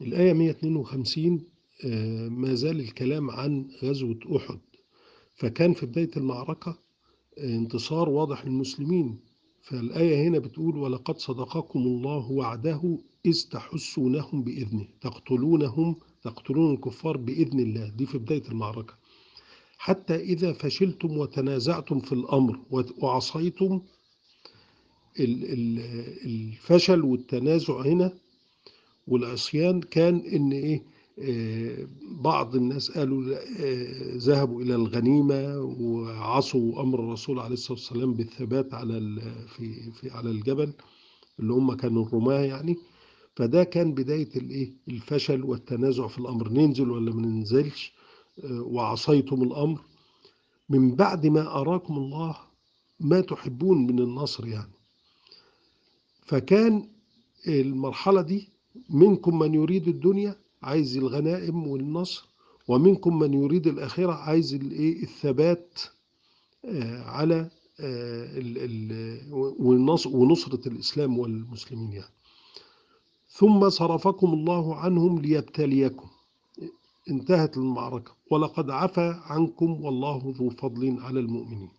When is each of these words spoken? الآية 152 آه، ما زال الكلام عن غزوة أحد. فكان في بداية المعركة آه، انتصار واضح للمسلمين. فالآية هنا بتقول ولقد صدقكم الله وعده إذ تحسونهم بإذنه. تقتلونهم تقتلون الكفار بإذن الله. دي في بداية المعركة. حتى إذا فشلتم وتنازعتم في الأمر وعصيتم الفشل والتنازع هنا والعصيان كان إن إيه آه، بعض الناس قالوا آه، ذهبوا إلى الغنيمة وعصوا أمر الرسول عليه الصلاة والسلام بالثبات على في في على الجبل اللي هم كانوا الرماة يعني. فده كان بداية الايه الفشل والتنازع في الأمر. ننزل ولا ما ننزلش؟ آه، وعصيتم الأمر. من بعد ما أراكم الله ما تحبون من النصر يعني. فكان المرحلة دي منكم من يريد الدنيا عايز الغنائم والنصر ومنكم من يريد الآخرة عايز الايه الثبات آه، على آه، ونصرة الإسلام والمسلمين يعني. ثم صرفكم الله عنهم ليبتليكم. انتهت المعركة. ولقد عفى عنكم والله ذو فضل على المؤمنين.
الآية 0.00 0.32
152 0.32 1.44
آه، 1.84 2.28
ما 2.28 2.54
زال 2.54 2.80
الكلام 2.80 3.30
عن 3.30 3.68
غزوة 3.82 4.18
أحد. 4.36 4.58
فكان 5.34 5.74
في 5.74 5.86
بداية 5.86 6.10
المعركة 6.16 6.78
آه، 7.38 7.56
انتصار 7.56 8.08
واضح 8.08 8.46
للمسلمين. 8.46 9.18
فالآية 9.62 10.28
هنا 10.28 10.38
بتقول 10.38 10.76
ولقد 10.76 11.18
صدقكم 11.18 11.78
الله 11.80 12.30
وعده 12.32 12.98
إذ 13.26 13.48
تحسونهم 13.50 14.42
بإذنه. 14.44 14.88
تقتلونهم 15.00 15.96
تقتلون 16.22 16.74
الكفار 16.74 17.16
بإذن 17.16 17.60
الله. 17.60 17.88
دي 17.88 18.06
في 18.06 18.18
بداية 18.18 18.48
المعركة. 18.48 18.94
حتى 19.78 20.14
إذا 20.16 20.52
فشلتم 20.52 21.18
وتنازعتم 21.18 22.00
في 22.00 22.12
الأمر 22.12 22.60
وعصيتم 22.98 23.80
الفشل 26.24 27.04
والتنازع 27.04 27.80
هنا 27.80 28.12
والعصيان 29.06 29.80
كان 29.80 30.16
إن 30.32 30.52
إيه 30.52 30.82
آه، 31.18 31.86
بعض 32.10 32.56
الناس 32.56 32.90
قالوا 32.90 33.34
آه، 33.60 34.16
ذهبوا 34.16 34.62
إلى 34.62 34.74
الغنيمة 34.74 35.58
وعصوا 35.60 36.82
أمر 36.82 37.00
الرسول 37.00 37.38
عليه 37.38 37.54
الصلاة 37.54 37.78
والسلام 37.78 38.14
بالثبات 38.14 38.74
على 38.74 39.20
في 39.48 39.92
في 39.92 40.10
على 40.10 40.30
الجبل 40.30 40.72
اللي 41.40 41.52
هم 41.52 41.74
كانوا 41.74 42.04
الرماة 42.06 42.40
يعني. 42.40 42.76
فده 43.36 43.64
كان 43.64 43.94
بداية 43.94 44.28
الايه 44.36 44.72
الفشل 44.88 45.44
والتنازع 45.44 46.06
في 46.08 46.18
الأمر. 46.18 46.48
ننزل 46.48 46.90
ولا 46.90 47.12
ما 47.14 47.22
ننزلش؟ 47.22 47.92
آه، 48.44 48.60
وعصيتم 48.62 49.42
الأمر. 49.42 49.80
من 50.68 50.94
بعد 50.94 51.26
ما 51.26 51.46
أراكم 51.60 51.96
الله 51.96 52.36
ما 53.00 53.20
تحبون 53.20 53.86
من 53.86 53.98
النصر 53.98 54.46
يعني. 54.46 54.72
فكان 56.26 56.88
المرحلة 57.48 58.22
دي 58.22 58.48
منكم 58.90 59.38
من 59.38 59.54
يريد 59.54 59.88
الدنيا 59.88 60.36
عايز 60.62 60.96
الغنائم 60.96 61.66
والنصر 61.66 62.28
ومنكم 62.68 63.18
من 63.18 63.34
يريد 63.34 63.66
الآخرة 63.66 64.12
عايز 64.12 64.54
الايه 64.54 65.02
الثبات 65.02 65.80
آه، 66.64 67.02
على 67.02 67.50
آه، 67.80 68.38
ونصرة 70.06 70.68
الإسلام 70.68 71.18
والمسلمين 71.18 71.92
يعني. 71.92 72.12
ثم 73.28 73.68
صرفكم 73.68 74.34
الله 74.34 74.76
عنهم 74.76 75.18
ليبتليكم. 75.18 76.08
انتهت 77.10 77.56
المعركة. 77.56 78.12
ولقد 78.30 78.70
عفى 78.70 79.20
عنكم 79.24 79.84
والله 79.84 80.34
ذو 80.36 80.50
فضل 80.50 80.96
على 81.00 81.20
المؤمنين. 81.20 81.70